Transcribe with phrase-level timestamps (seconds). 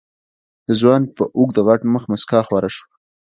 [0.67, 2.87] د ځوان په اوږد غټ مخ موسکا خوره شوه.